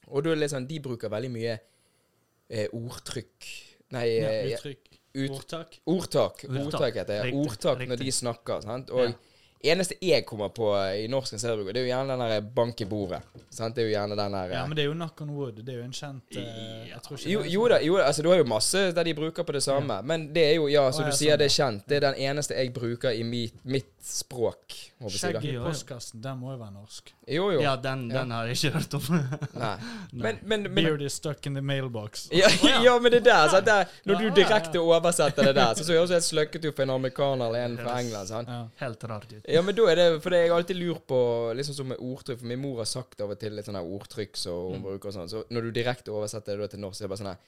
[0.08, 3.50] Og da er det litt sånn, de bruker veldig mye uh, ordtrykk
[3.92, 4.88] Nei, Ja, Uttrykk.
[5.16, 5.78] Ut, Ordtak.
[5.86, 6.46] ordtak.
[6.50, 6.96] Ordtak.
[6.96, 7.34] Heter det.
[7.34, 8.62] Ordtak når de snakker.
[8.62, 8.90] Sant?
[8.90, 9.12] Og Ja.
[9.64, 12.88] Eneste jeg kommer på i norsk seriebruker, det er jo gjerne den der bank i
[12.90, 13.22] bordet.
[13.50, 13.76] Sant?
[13.76, 15.62] Det er jo gjerne den der Ja, eh, men det er jo Knock on Wood.
[15.66, 18.24] Det er jo en kjent uh, Jeg tror ikke jo, jo da, jo da, altså
[18.26, 20.02] du har jo masse der de bruker på det samme.
[20.08, 21.88] Men det er jo, ja, som du sier, sånn, det er kjent.
[21.90, 24.78] Det er den eneste jeg bruker i mitt, mitt språk.
[25.02, 25.66] Skjegget jeg, Skjegg i Ja, ja.
[25.68, 27.12] postkassen, den må jo være norsk.
[27.32, 27.62] Jo, jo.
[27.64, 28.24] Ja, den, Ja.
[28.26, 29.20] har jeg ikke hørt om.
[29.64, 29.76] Nei.
[30.12, 32.28] Men, men, men Beard is stuck in the mailbox.
[32.42, 32.50] ja,
[32.84, 33.66] ja, men det der, sant?
[33.66, 36.66] der Når du Ja, ja, direkte oversetter det der, så, så høres det helt sløkket
[36.66, 38.28] ut for en amerikaner eller en fra England.
[38.28, 38.50] sant?
[38.50, 38.66] Ja.
[38.86, 39.44] Helt rart ut.
[39.52, 41.20] Ja, men da er det For jeg har alltid lurt på
[41.58, 44.40] liksom som med ordtrykk For min mor har sagt av og til litt sånne ordtrykk
[44.40, 45.32] som hun bruker og sånn.
[45.32, 47.40] Så når du direkte oversetter det til norsk, så er det bare sånn her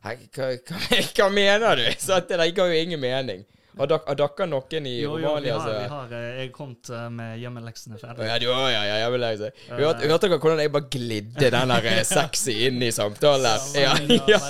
[0.00, 1.88] hva, hva, hva mener du?
[2.00, 3.44] Så det der ga jo ingen mening.
[3.78, 7.04] Har dere noen i Jo, jo, vi Romania har, vi har eh, Jeg kom eh,
[7.14, 8.26] med hjemmeleksene ferdig.
[8.26, 9.50] ja, å, ja, ja, vil lese.
[9.68, 13.70] Hørte, hørte dere hvordan jeg bare glidde den der eh, sexy inn i samtalen?
[13.78, 13.94] Ja,
[14.28, 14.40] ja.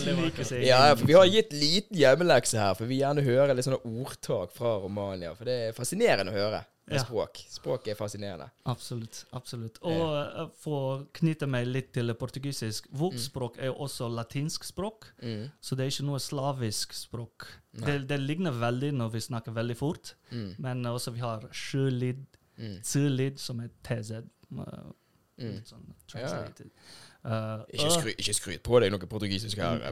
[0.65, 4.55] Ja, for vi har gitt liten hjemmelekse her, for vi gjerne hører litt sånne ordtak
[4.57, 5.35] fra Romania.
[5.37, 7.05] For det er fascinerende å høre med Ja.
[7.05, 7.39] språk.
[7.49, 8.51] Språk er fascinerende.
[8.67, 9.25] Absolutt.
[9.33, 9.79] absolutt.
[9.83, 14.65] Og eh, for å knytte meg litt til portugisisk Vårt språk er jo også latinsk
[14.65, 15.51] språk, Mm.
[15.63, 17.47] så det er ikke noe slavisk språk.
[17.73, 20.55] Det, det ligner veldig når vi snakker veldig fort, Mm.
[20.59, 22.27] men også vi har sjølyd,
[22.59, 23.39] Mm.
[23.39, 24.11] som er TZ.
[24.59, 24.93] eh,
[25.41, 25.63] Mm.
[25.65, 26.49] Sånn Ja, ja.
[27.25, 29.77] Eh, Ikke, skry, ikke skryt på deg noe portugisisk her.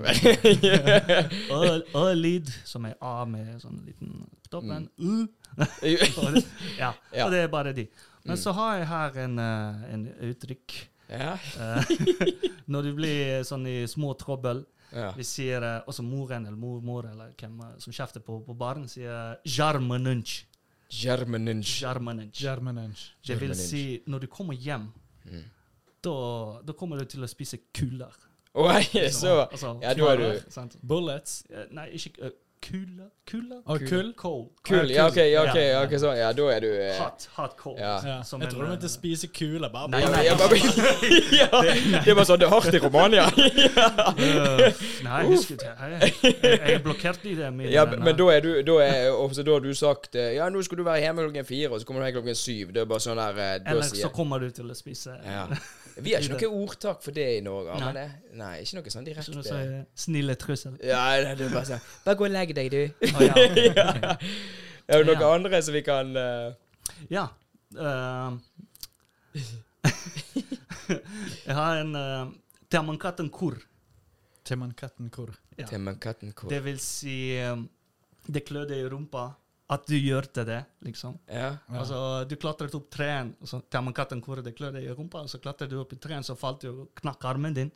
[1.53, 4.89] ø- Ø-lyd, som er A med sånn liten dobbel toppen.
[4.99, 5.27] U.
[6.79, 7.25] ja, Ja.
[7.27, 7.87] og det er bare de.
[8.25, 8.43] Men Mm.
[8.43, 10.89] så har jeg her en, eh, en uttrykk.
[11.11, 11.33] ja.
[11.59, 11.85] Eh,
[12.73, 15.11] når du blir sånn i små trøbbel ja.
[15.13, 20.45] Vi sier også moren eller mormor eller hvem som kjefter på, på barn, sier 'jarmenunch'.
[20.91, 21.83] Jarmenunch.
[22.41, 23.11] Jarmenunch.
[23.27, 24.89] Det vil si, når du kommer hjem,
[25.27, 25.45] Mm.
[26.09, 26.17] Da,
[26.65, 28.17] da kommer du til å spise kuler.
[28.59, 30.79] Oi, så Altså, Ja, da er du sant?
[30.83, 31.43] Bullets.
[31.53, 33.11] Eh, Nei, ikke uh, kuler.
[33.29, 33.61] Kuler?
[33.65, 34.13] Og kull.
[34.17, 34.47] Coal.
[34.65, 34.91] Kul.
[34.91, 35.51] Ja, OK, ja, ok, Ja.
[35.51, 36.17] okay, ok, sånn.
[36.19, 37.77] Ja, da er du eh, Hot, hot coal.
[37.79, 37.93] Ja.
[38.07, 38.17] Ja.
[38.25, 39.71] Jeg tror du eh, mente spise kuler.
[39.73, 40.61] Bare Nei, ja, nei.
[41.39, 41.49] ja,
[42.07, 43.27] det bare sånn Det er hardt i Romania.
[43.37, 45.69] uh, nei, husk det.
[45.69, 47.53] Jeg, jeg, jeg er blokkert i det.
[47.55, 50.49] Mine Ja, men da er du Da, er, også, da har du sagt eh, Ja,
[50.53, 52.73] nå skal du være hjemme klokken fire, og så kommer du hjem klokken syv.
[52.75, 55.47] Det er bare sånn der eh, Eller så kommer du til å spise Ja.
[56.05, 57.73] Vi har ikke noe ordtak for det i Norge.
[57.83, 57.93] Nei.
[57.97, 58.07] Det,
[58.39, 59.59] nei, ikke noe sånn noe direkte så
[60.07, 60.75] snille trussel.
[60.85, 62.83] Ja, nei, det er bare sier Bare gå og legg deg, du.
[63.11, 63.35] Oh, ja.
[63.75, 63.89] ja.
[64.89, 65.27] Er det noen Ja.
[65.35, 66.49] andre som vi kan uh...
[67.13, 67.25] Ja.
[67.77, 68.31] Uh,
[71.49, 72.31] jeg har en uh,
[72.73, 73.57] Temankatten kur.
[74.49, 75.31] Temankatten hvor?
[75.59, 75.67] Ja.
[75.67, 77.69] Temankatten Manhattan Det vil si um,
[78.27, 79.27] Det klødde i rumpa.
[79.69, 81.19] At du gjorde det, liksom.
[81.29, 81.51] Ja.
[81.69, 81.81] Ja.
[81.83, 83.59] Altså, du klatret opp treen, og så
[83.93, 86.63] katten kurdet det deg i rumpa, og så klatret du opp i treen, så falt
[86.65, 87.71] du og knakk armen din.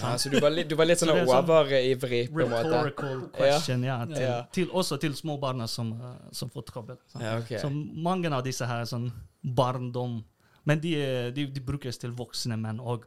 [0.00, 2.72] Ja, så du var litt, du var litt sånn Så sånn overivrig, på en måte?
[2.74, 4.00] Rhetorical question, ja.
[4.10, 4.40] til, Ja.
[4.50, 6.98] Til, også til små barna som, uh, som får trøbbel.
[7.06, 7.22] Så.
[7.22, 7.54] Ja, ok.
[7.62, 9.12] Så mange av disse her er sånn
[9.46, 10.24] barndom.
[10.66, 13.06] Men de, er- de, de brukes til voksne menn òg.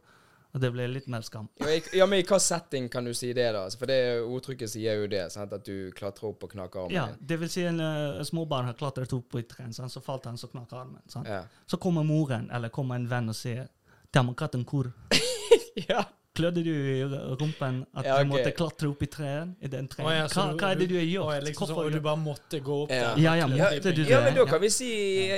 [0.62, 1.48] det blir litt mer skam.
[1.92, 3.64] Ja, men i hva setting kan du si det, da?
[3.66, 5.52] Altså, For det ordtrykket sier jo det, sant?
[5.52, 6.96] at du klatrer opp og knakker armen.
[6.96, 10.28] Ja, det vil si en uh, småbarn har klatret opp på et tre, så falt
[10.30, 11.02] han, så knakk armen.
[11.12, 11.28] Sant?
[11.28, 11.42] Ja.
[11.66, 13.66] Så kommer moren eller kommer en venn og sier
[14.14, 14.92] 'Demokraten hvor
[15.90, 16.04] ja.
[16.36, 17.02] Klødde du i
[17.40, 19.54] rumpen at Ja, du måtte klatre opp i treet?
[19.60, 20.08] I den treen?
[20.12, 21.34] Ja, hva, du- hva er det du har gjort?
[21.34, 23.14] ja, liksom Hvorfor og du bare måtte gå opp Ja.
[23.14, 23.22] der?
[23.22, 24.08] Ja, ja, måtte du det?
[24.10, 24.90] ja, men da kan vi si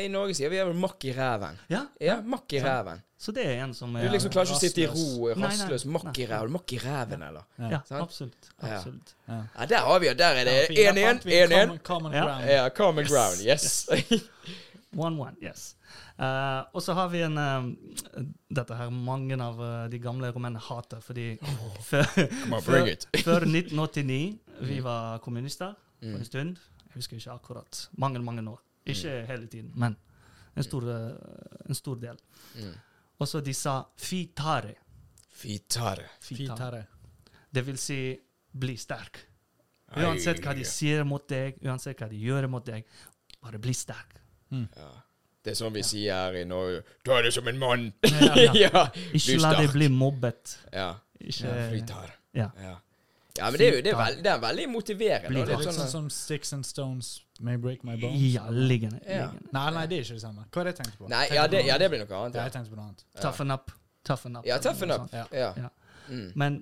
[0.04, 1.58] I Norge sier vi er vel makk i ræven.
[1.70, 3.02] Ja, Ja, makk i ræven.
[3.18, 5.84] så det er en som er Du liksom klarer ikke å sitte i ro, rastløs,
[5.86, 6.50] makk i ræven.
[6.52, 7.42] Makk i ræven, eller?
[7.58, 8.50] Ja, absolutt.
[8.62, 8.68] Ja.
[8.76, 9.14] absolutt.
[9.28, 9.42] Ja.
[9.58, 10.18] Ja, der har vi det.
[10.18, 10.78] Der er det Ja, fint.
[10.78, 11.06] Der 1-1.
[11.06, 11.66] fant 1-1.
[11.68, 12.44] common- Common ground.
[12.46, 13.38] Ja, common ground.
[13.46, 13.88] Yes.
[14.96, 15.76] One-one, yes.
[16.18, 17.66] Uh, og så har vi en eh,
[18.56, 21.26] Dette her mange av uh, de gamle romene hater, fordi
[21.84, 22.88] før, Come on, før,
[23.20, 24.38] før 1989
[24.70, 26.14] vi var kommunister for Mm.
[26.14, 26.58] en stund.
[26.86, 27.88] Jeg husker ikke akkurat.
[27.98, 28.60] Mange, mange år.
[28.86, 29.96] Ikke hele tiden, men
[30.56, 32.16] en stor, eh, en stor del.
[32.54, 32.76] Mm.
[33.18, 34.74] Og så de sa fitare.
[35.34, 36.04] Fitare.
[36.22, 36.84] Fitare.
[37.50, 37.98] Det vil si
[38.54, 39.18] bli sterk.
[39.96, 42.84] Uansett hva de sier mot deg, uansett hva de gjør mot deg,
[43.42, 44.20] bare bli sterk.
[44.50, 44.88] Ja.
[45.44, 46.82] Det er sånn vi sier her i Norge.
[47.06, 47.86] Ta det som en mann!
[48.04, 48.52] Ja, ja.
[48.58, 48.82] ja.
[49.16, 50.56] Ikke la deg bli mobbet.
[50.74, 50.90] Ja.
[51.20, 52.10] Ikke, Flytar.
[52.36, 52.50] ja.
[52.62, 52.74] Ja.
[53.38, 55.28] ja, men det er jo det er veldig, det er veldig motiverende.
[55.32, 58.20] Blir Det er litt sånn sånn, som Sticks and Stones may break my bones.
[58.34, 58.98] Ja, liggende.
[59.06, 59.28] Ja.
[59.54, 60.44] Nei, nei, det er ikke det samme.
[60.50, 61.08] Hva er det jeg tenkte på?
[61.12, 62.38] nei, Tenkte ja det, ja, det blir noe annet.
[62.40, 63.04] Ja, jeg tenkte på noe annet.
[63.22, 63.70] Toughen up.
[64.08, 64.46] Toughen up.
[64.48, 65.06] ja toughen up.
[65.14, 65.52] Ja.
[65.62, 65.70] Ja.
[66.08, 66.26] Mm.
[66.40, 66.60] Men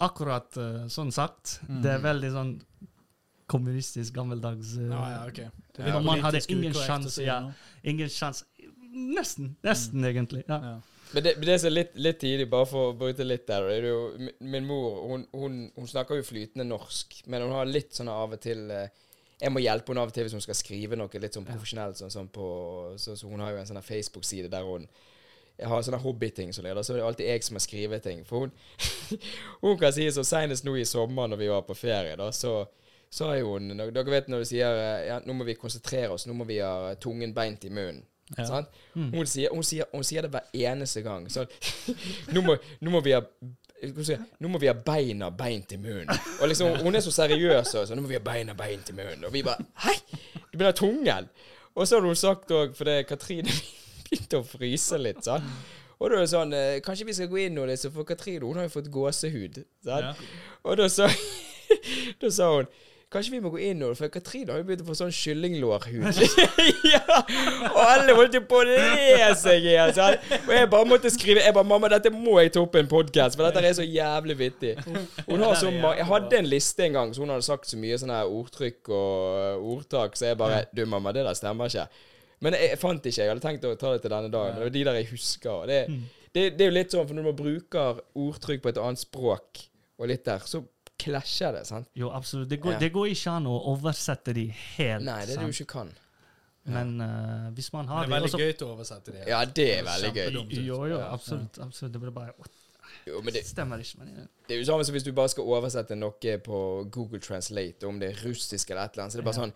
[0.00, 1.80] akkurat uh, sånn sagt, Mm.
[1.84, 2.52] det er veldig sånn
[3.50, 5.40] kommunistisk, gammeldags uh, Ja, ja, ok.
[5.40, 6.00] Det Ja.
[6.04, 7.42] Man hadde ingen sjanse, ja.
[7.82, 8.44] Ingen sjanse.
[8.90, 9.56] Nesten.
[9.62, 10.44] Nesten, egentlig.
[10.48, 10.58] Ja.
[10.64, 10.78] Ja.
[11.12, 13.66] Men det, men det som er litt, litt tidlig, bare for å bryte litt der
[13.66, 17.54] det er jo, min, min mor hun, hun, hun snakker jo flytende norsk, men hun
[17.56, 18.92] har litt sånn av og til eh,
[19.40, 21.98] Jeg må hjelpe henne av og til hvis hun skal skrive noe litt sånn profesjonelt.
[21.98, 22.46] Sånn, sånn på,
[23.00, 24.86] så, så hun har jo en sånn Facebook-side der hun
[25.60, 28.22] jeg har sånne hobbyting som leder, så er det alltid jeg som har skrevet ting.
[28.24, 28.52] For hun,
[29.64, 32.62] hun kan si så senest nå i sommer når vi var på ferie, da, så
[33.10, 36.28] sa jo hun Dere vet når du sier eh, ja, nå må vi konsentrere oss,
[36.30, 38.04] nå må vi ha tungen beint i munnen.
[38.36, 38.44] Ja.
[38.46, 38.68] Sant?
[38.94, 39.10] Mm.
[39.12, 41.26] Hun, sier, hun, sier, hun sier det hver eneste gang.
[41.32, 41.50] Sånn
[42.34, 43.24] nå, må, nå må vi ha
[43.80, 46.10] Nå må vi ha beina beint i munnen.
[46.42, 47.70] Og liksom, Hun er så seriøs.
[47.80, 49.24] Og så, nå må vi ha beina beint i munnen.
[49.24, 49.94] Og vi bare Hei!
[50.50, 51.30] Du begynner tungen?
[51.72, 53.54] Og så hadde hun sagt òg, fordi Katrine
[54.04, 55.22] begynte å fryse litt.
[55.24, 55.48] sånn.
[55.96, 58.44] Og da er det sånn eh, Kanskje vi skal gå inn nå, liksom, for Katrine
[58.44, 59.62] hun har jo fått gåsehud.
[59.88, 60.10] Sånn.
[60.10, 60.12] Ja.
[60.68, 61.08] Og da sa
[62.52, 62.68] hun
[63.10, 66.18] Kanskje vi må gå inn nå, for Katrine har jo begynt å få sånn kyllinglårhud.
[66.92, 67.16] ja!
[67.66, 69.90] Og alle holdt jo på å le seg i hjel.
[70.44, 72.92] Og jeg bare måtte skrive Jeg bare 'Mamma, dette må jeg ta opp i en
[72.92, 74.78] podkast, for dette er så jævlig vittig'.
[75.26, 77.82] Hun har så ma Jeg hadde en liste en gang, så hun hadde sagt så
[77.82, 81.90] mye sånne ordtrykk og øh, ordtak, så jeg bare 'Du, mamma, det der stemmer ikke'.
[82.40, 83.22] Men jeg, jeg fant ikke.
[83.24, 84.54] Jeg hadde tenkt å ta det til denne dagen.
[84.54, 85.66] Det var de der jeg husker.
[85.66, 85.80] Det,
[86.30, 89.66] det, det er jo litt sånn, for når man bruker ordtrykk på et annet språk,
[89.98, 90.62] og litt der, så
[91.00, 91.88] klasjer det, sant?
[91.96, 92.48] Jo, absolutt.
[92.50, 92.78] Det går, Ja.
[92.84, 95.04] det går ikke an å oversette de helt.
[95.04, 95.92] Nei, det er det du ikke kan.
[96.70, 99.26] Men uh, hvis man har Det er de veldig også- gøy til å oversette det.
[99.28, 100.64] Ja, det er veldig gøy.
[100.66, 101.58] Jo, jo, absolutt.
[101.58, 101.92] absolutt.
[101.92, 102.32] Det blir bare?
[103.06, 103.98] Jo, men det, Stemmer ikke.
[103.98, 104.24] Men ja.
[104.48, 107.98] det er jo samme som hvis du bare skal oversette noe på Google Translate, om
[108.00, 109.12] det er russisk eller et eller annet.
[109.12, 109.54] Så det er bare sånn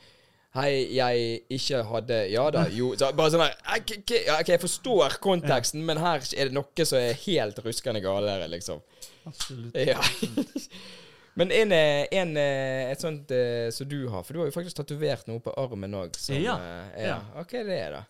[0.55, 4.53] Hei, jeg ikke hadde Ja da, jo så Bare sånn her «Ok, ok, ja, ok,
[4.53, 8.79] jeg forstår konteksten, men her er det noe som er helt ruskende galere, liksom.
[9.27, 9.75] absolutt.
[9.75, 9.99] Ja.
[11.37, 14.55] Men en, eh, en, eh, et sånt eh, som du har, for du har jo
[14.55, 16.15] faktisk tatovert noe på armen òg.
[16.31, 16.55] Ja.
[16.97, 17.07] ja.
[17.09, 17.17] Ja.
[17.35, 18.03] Hva er det, da?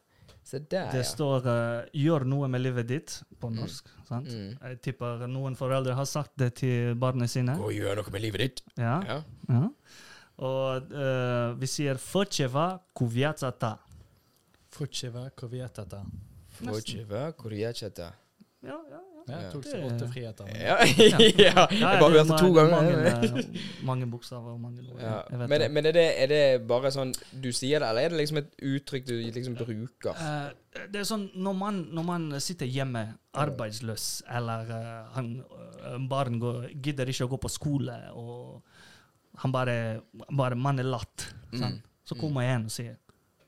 [0.45, 1.09] Se der, Det ja.
[1.09, 3.55] står uh, 'gjør noe med livet ditt' på Mm.
[3.63, 3.87] norsk.
[4.09, 4.29] sant?
[4.29, 4.59] Mm.
[4.61, 7.57] Jeg tipper noen foreldre har sagt det til barna sine.
[7.57, 8.61] Gå og gjør noe med livet ditt.
[8.77, 9.23] Ja, Ja.
[9.49, 9.69] ja.
[10.45, 13.79] Og uh, vi sier 'fødseva kuviatsata'.
[16.61, 17.01] De gjør ikke
[17.89, 18.13] dette.
[18.63, 19.39] Ja, ja, ja.
[19.41, 20.49] jeg tok seg Det- åtte friheter.
[20.61, 20.77] Ja.
[21.15, 21.67] Ja, ja.
[21.71, 22.75] Jeg bare hørte to er ganger.
[22.75, 25.01] Mange, eh, mange bokstaver og mange ord.
[25.01, 25.15] Ja.
[25.31, 25.71] Men, det.
[25.71, 28.51] men er, det, er det bare sånn du sier det, eller er det liksom et
[28.73, 30.15] uttrykk du liksom bruker?
[30.15, 33.07] Eh, det er sånn når man, når man sitter hjemme
[33.45, 34.09] arbeidsløs,
[34.41, 35.31] eller eh, han,
[36.11, 38.61] barn går, gidder ikke å gå på skole, og
[39.43, 39.79] han bare,
[40.31, 41.31] bare man er latt.
[41.55, 41.81] Mm.
[42.05, 42.95] så kommer jeg igjen og sier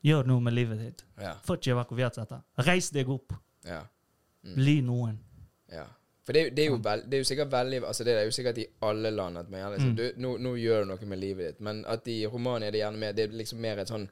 [0.07, 1.05] gjør noe med livet ditt.
[1.21, 1.35] Ja.
[1.47, 2.41] Dette.
[2.67, 3.35] Reis deg opp.
[3.67, 3.83] Ja.
[4.47, 4.55] Mm.
[4.55, 5.17] Bli noen.
[5.73, 5.87] Ja.
[6.27, 8.33] For det, det, er jo vel, det er jo sikkert veldig Altså det er jo
[8.35, 10.23] sikkert i alle land at man gjerne liksom, Mm.
[10.25, 11.61] nå, nå gjør du noe med livet ditt.
[11.61, 14.09] Men at i Romania er det gjerne mer Det er liksom mer et sånn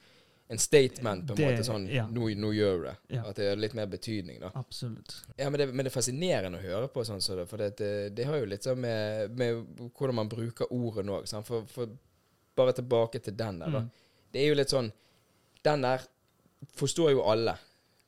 [0.53, 1.65] en statement, på en Det- måte.
[1.65, 2.05] Sånn ja.
[2.07, 2.97] nå, nå gjør du det.
[3.17, 3.23] Ja.
[3.31, 4.51] At det har litt mer betydning, da.
[4.55, 5.15] Absolutt.
[5.39, 7.77] Ja, men det, men det er fascinerende å høre på, sånn, så det, for det,
[8.15, 9.65] det, har jo litt sånn med, med
[9.97, 11.23] hvordan man bruker ordet nå.
[11.49, 11.89] For, for
[12.55, 13.81] bare tilbake til den der, da.
[13.81, 13.91] Mm.
[14.33, 14.93] Det er jo litt sånn
[15.65, 16.05] Den der
[16.77, 17.57] forstår jo alle.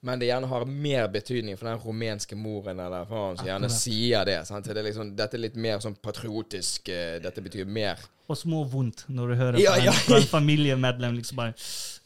[0.05, 4.27] Men det gjerne har mer betydning for den rumenske moren eller faen som gjerne sier
[4.29, 4.37] det.
[4.47, 4.69] Sant?
[4.69, 6.91] Det er liksom, dette er litt mer sånn patriotisk.
[6.93, 9.93] Uh, Dette betyr mer Og små vondt når du hører Ja, fra, en, ja.
[10.05, 11.55] fra en familiemedlem liksom bare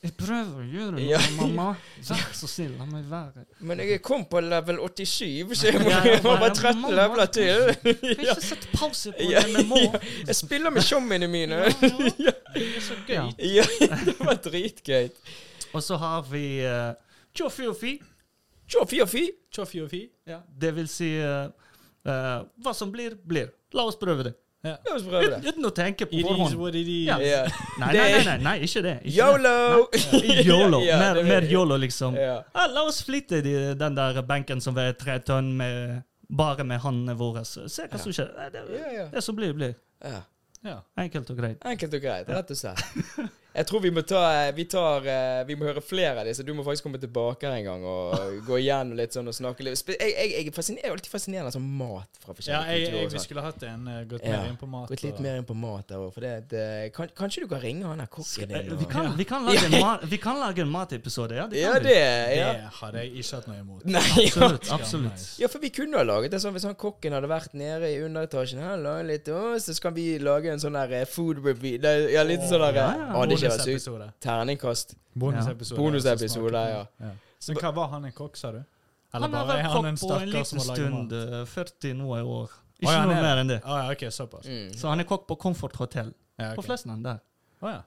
[0.01, 1.19] 'Jeg prøver å gjøre noe, Ja.
[1.37, 1.67] mamma.
[2.09, 5.91] Vær så snill, la meg være.' Men jeg kom på level 87, så jeg må,
[5.91, 7.75] jeg må bare, bare 13 leveler til.
[7.85, 9.77] Jeg ikke sette pause på Ja, MMO?
[9.77, 10.01] ja.
[10.31, 11.59] Jeg spiller med tjommiene mine.
[11.67, 13.29] Det er så gøy.
[13.59, 13.67] Ja,
[14.07, 15.11] det var dritgøy.
[15.75, 16.95] Og så har vi uh,
[17.35, 17.93] Tjoffi-offi.
[18.01, 18.87] fi.
[18.91, 19.25] fy og fi.
[19.55, 20.05] Tjoffi og fi.
[20.27, 20.41] Ja.
[20.61, 21.49] Det vil si uh,
[22.07, 23.51] uh, Hva som blir, blir.
[23.75, 24.35] La oss prøve det.
[24.63, 24.75] Ja.
[24.85, 25.41] La oss prøve det.
[25.49, 26.59] uten å tenke på It is forhånd.
[26.61, 27.07] what it is.
[27.09, 27.17] Ja.
[27.21, 27.61] Yeah.
[27.81, 28.97] Nei, nei, nei, nei, nei, ikke det.
[29.05, 29.87] Ikke Yolo!
[29.95, 30.45] Det.
[30.51, 30.83] Yolo.
[30.85, 32.19] Ja, mer, det- mer yolo, liksom.
[32.19, 32.43] Ja.
[32.75, 37.17] La oss flytte de, den der benken som veier tre tonn, med, bare med hendene
[37.17, 37.47] våre.
[37.49, 38.35] Se hva som skjer.
[38.53, 39.75] Det, Det, det som blir, blir.
[40.05, 40.21] ja.
[40.61, 40.75] Ja.
[41.01, 41.63] Enkelt og greit.
[41.65, 42.83] Enkelt og greit, rett og slett.
[43.55, 44.21] Jeg tror vi må ta
[44.55, 46.45] Vi, tar, eh, vi må høre flere av disse.
[46.47, 48.15] Du må faktisk komme tilbake her en gang og
[48.49, 49.81] gå igjennom litt sånn og snakke litt.
[49.91, 52.71] Jeg, jeg, jeg, er fasciner- jeg er alltid fascinerende av sånn mat fra Ja, forskjellige
[52.71, 53.01] jeg, jeg, kulturer.
[53.01, 53.25] Jeg, vi sånn.
[53.27, 54.93] skulle hatt en uh, gått Ja, mer inn på mat.
[54.93, 56.13] Gått litt og- mer inn på mat der òg.
[56.15, 58.57] For det, det kan, Kanskje du kan ringe han der kokken din?
[58.61, 61.49] Eh, Vi kan, vi kan, lage, en mat, vi kan lage en matepisode, ja.
[61.51, 62.53] Det Ja, det ja.
[62.61, 63.85] Det hadde jeg ikke hatt noe imot.
[63.91, 64.31] Nei, ja.
[64.31, 64.71] Absolutt.
[64.79, 65.27] absolutt.
[65.43, 67.99] ja, for vi kunne ha laget det sånn hvis han kokken hadde vært nede i
[68.07, 71.83] underetasjen her, laget litt, å, så skal vi lage en sånn der eh, food review.
[71.83, 73.11] Ja, litt sånn der Ja, eh, ja.
[73.49, 74.21] Vært sykt.
[74.21, 74.95] Terningkast.
[75.19, 75.79] Bonusepisode.
[75.81, 76.85] Bonusepisode, ja.
[77.01, 77.11] ja.
[77.41, 78.61] Så hva var han en kokk, sa du?
[79.13, 81.13] Eller Han har bare er han en på stakkar som har stund.
[81.13, 81.13] mat?
[81.41, 82.51] eh, 40 nå i år.
[82.81, 83.61] Ikke ja, noe er mer enn det.
[83.67, 84.47] Oh, ja, ok, såpass.
[84.47, 84.69] Mm.
[84.79, 86.13] Så han er kokk på Comfort Hotel.
[86.39, 86.69] Ja, På ok.
[86.71, 87.19] Flesland der.
[87.61, 87.81] Oh, ja.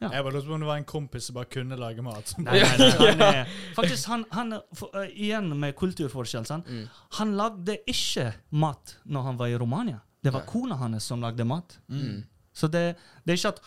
[0.00, 0.08] Ja.
[0.14, 2.30] Jeg bare lurte på om det var en kompis som bare kunne lage mat.
[2.40, 6.46] Nei, nei, nei, han er, faktisk, han, han er- for, uh, Igjen med kulturforskjell.
[6.48, 6.70] sant?
[6.72, 6.86] Mm.
[7.18, 9.98] Han lagde ikke mat når han var i Romania.
[10.24, 10.52] Det var Nei.
[10.54, 11.76] kona hans som lagde mat.
[11.92, 12.22] Mm.
[12.56, 12.94] Så det,
[13.26, 13.60] det er ikke at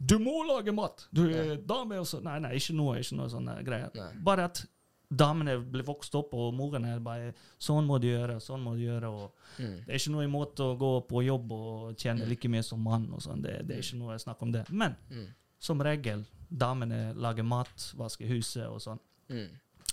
[0.00, 1.06] du må lage mat!
[1.12, 3.90] Du er dame og Nei, nei, ikke noe, ikke noe sånne greier.
[3.94, 4.12] Nei.
[4.24, 4.62] Bare at
[5.10, 8.84] damene blir vokst opp, og moren er bare Sånn må du gjøre, sånn må du
[8.86, 9.10] gjøre.
[9.58, 9.74] Mm.
[9.86, 13.08] Det er ikke noe imot å gå på jobb og tjene like mye som mann.
[13.18, 13.42] sånn.
[13.42, 14.64] Det, det er ikke noe snakk om det.
[14.70, 15.26] Men Mm.
[15.58, 18.98] som regel, damene lager mat, vasker huset og sånn.
[19.28, 19.48] Mm.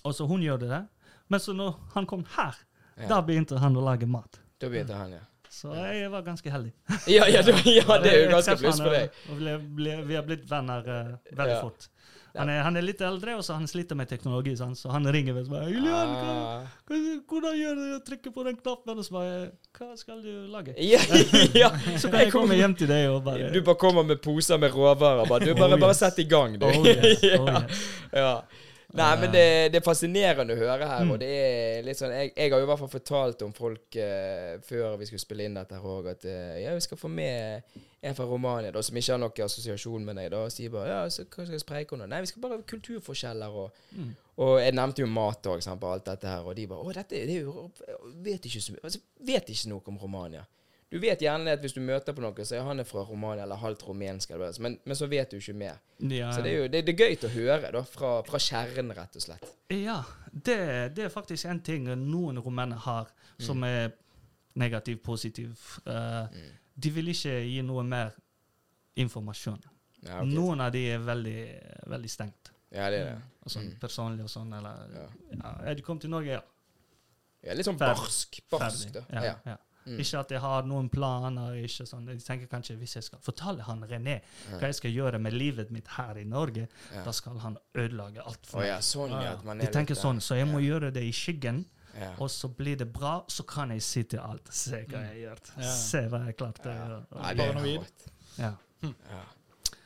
[0.06, 0.88] Og så hun gjør det der.
[1.30, 2.56] Men så når han kom her,
[2.98, 3.08] Ja.
[3.08, 4.40] da begynte han å lage mat.
[4.60, 5.20] Da begynte han, ja.
[5.50, 6.74] Så jeg var ganske heldig.
[7.08, 9.62] Ja, ja, det, ja, det er jo ganske pluss han, for deg.
[9.78, 11.62] ble, vi har blitt venner uh, veldig Ja.
[11.62, 11.88] fort.
[12.38, 14.78] Han er, han er litt eldre, og så han sliter med teknologi, sant?
[14.78, 17.16] så han ringer og bare 'Julian, hva, Ah.
[17.26, 19.40] hvordan gjør du å trykke på den knappen?' Og så bare
[19.74, 21.00] 'Hva skal du lage?' Ja,
[21.58, 21.72] ja.
[21.98, 24.70] Så kan jeg komme hjem til deg og bare Du bare kommer med poser med
[24.76, 25.26] råvarer.
[25.26, 26.04] Bare, du bare, Oh, bare yes.
[26.04, 26.66] sett i gang, du.
[26.68, 27.24] Oh, yes.
[27.40, 27.82] Oh, yes.
[28.14, 28.42] ja.
[28.98, 31.04] Nei, men det, det er fascinerende å høre her.
[31.06, 31.12] Mm.
[31.14, 34.00] Og det er litt sånn Jeg, jeg har jo i hvert fall fortalt om folk
[34.02, 37.12] uh, før vi skulle spille inn dette her òg, at uh, ja, vi skal få
[37.12, 37.68] med
[38.02, 40.32] en fra Romania da, som ikke har noen assosiasjon med deg.
[40.34, 42.06] da, Og sier bare ja, så hva skal vi spreke om?
[42.06, 44.16] Nei, vi skal bare ha kulturforskjeller og Mm.
[44.44, 46.46] Og jeg nevnte jo mat og alt dette her.
[46.46, 47.70] Og de bare Å, dette det er jo
[48.22, 48.76] Vet ikke så.
[48.84, 50.44] Altså, vet ikke noe om Romania.
[50.92, 53.60] Du vet gjerne at hvis du møter på noe, så er han fra Romania eller
[53.60, 54.30] halvt rumensk,
[54.64, 55.80] men, men så vet du ikke mer.
[56.00, 58.94] Ja, Så det er jo det, det er gøy å høre, da, fra, fra kjernen,
[58.96, 59.50] rett og slett.
[59.76, 59.98] Ja,
[60.32, 63.92] det, det er faktisk en ting noen rumenere har som er
[64.56, 65.58] negativ, positiv.
[65.86, 66.54] Uh, Mm.
[66.78, 68.12] De vil ikke gi noe mer
[69.02, 69.60] informasjon.
[70.06, 70.30] Ja, okay.
[70.30, 71.40] Noen av de er veldig,
[71.90, 72.52] veldig stengt.
[72.72, 73.22] ja det er det.
[73.44, 73.80] Og sånn Mm.
[73.80, 74.54] personlig og sånn.
[74.54, 75.08] Eller Ja.
[75.34, 76.28] ja, Er du kommet til Norge?
[76.32, 76.42] Ja.
[77.44, 78.40] Ja, litt sånn barsk.
[78.50, 79.02] Barsk, da.
[79.02, 79.14] Ferdig.
[79.14, 79.36] Ja, Ja.
[79.46, 79.58] ja.
[79.88, 80.00] Mm.
[80.04, 81.54] Ikke at jeg har noen planer.
[81.64, 82.08] ikke sånn.
[82.12, 84.20] Jeg tenker kanskje Hvis jeg skal fortelle han René
[84.52, 87.04] hva jeg skal gjøre med livet mitt her i Norge, Ja.
[87.06, 89.32] da skal han ødelage alt for Å Oh, ja, sånn, ja.
[89.34, 91.66] At man De er tenker litt, sånn, så jeg må gjøre det i skyggen.
[91.98, 92.12] Ja.
[92.20, 94.48] Og så blir det bra, så kan jeg si til alt.
[94.54, 95.52] Se hva jeg har gjort.
[95.58, 95.72] Ja.
[95.74, 96.66] Se hva jeg klarte.
[96.66, 96.88] å Ja.
[96.88, 97.38] gjøre.
[97.38, 97.86] Paranoid.
[98.38, 98.54] Ja.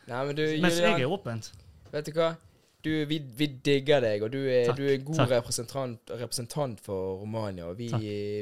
[0.08, 1.52] Nei, men du, Mens jeg er åpent.
[1.92, 2.36] vet du hva?
[2.84, 7.20] Du, vi, vi digger deg, og du er, du er en god representant, representant for
[7.22, 7.66] Romania.
[7.70, 7.90] Og vi,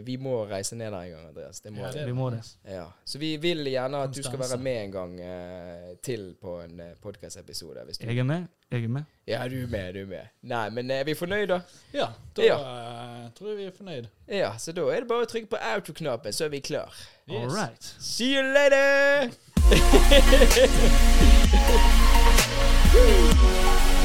[0.05, 1.59] vi må reise ned der en gang, Andreas.
[1.59, 2.39] Det må Ja, det- Vi må det.
[2.71, 2.85] Ja.
[3.05, 6.79] Så vi vil gjerne at du skal være med en gang eh, til på en
[6.79, 7.79] eh, podkast-episode.
[7.99, 8.45] Jeg er med.
[8.71, 9.03] Jeg er med.
[9.27, 10.21] Ja, du er med, du er med.
[10.43, 11.59] Nei, men er vi fornøyd, da?
[11.93, 12.55] Ja, da Ja.
[12.59, 14.05] eh, tror jeg vi er fornøyd.
[14.27, 16.93] Ja, så da er det bare å trykke på outro-knappen, så er vi klar.
[17.27, 17.43] Yes.
[17.43, 17.83] All right.
[17.99, 19.29] See you later!